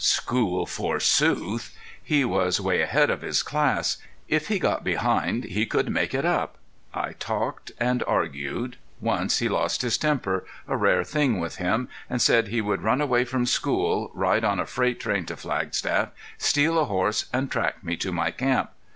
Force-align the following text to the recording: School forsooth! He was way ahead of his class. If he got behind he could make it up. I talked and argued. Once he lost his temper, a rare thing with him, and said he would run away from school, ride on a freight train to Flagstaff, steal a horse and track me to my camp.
School 0.03 0.65
forsooth! 0.65 1.71
He 2.03 2.25
was 2.25 2.59
way 2.59 2.81
ahead 2.81 3.11
of 3.11 3.21
his 3.21 3.43
class. 3.43 3.97
If 4.27 4.47
he 4.47 4.57
got 4.57 4.83
behind 4.83 5.43
he 5.43 5.67
could 5.67 5.89
make 5.91 6.15
it 6.15 6.25
up. 6.25 6.57
I 6.91 7.11
talked 7.13 7.71
and 7.79 8.01
argued. 8.07 8.77
Once 8.99 9.37
he 9.37 9.47
lost 9.47 9.83
his 9.83 9.99
temper, 9.99 10.43
a 10.67 10.75
rare 10.75 11.03
thing 11.03 11.39
with 11.39 11.57
him, 11.57 11.87
and 12.09 12.19
said 12.19 12.47
he 12.47 12.61
would 12.61 12.81
run 12.81 12.99
away 12.99 13.25
from 13.25 13.45
school, 13.45 14.09
ride 14.15 14.43
on 14.43 14.59
a 14.59 14.65
freight 14.65 14.99
train 14.99 15.27
to 15.27 15.37
Flagstaff, 15.37 16.09
steal 16.39 16.79
a 16.79 16.85
horse 16.85 17.25
and 17.31 17.51
track 17.51 17.83
me 17.83 17.95
to 17.97 18.11
my 18.11 18.31
camp. 18.31 18.71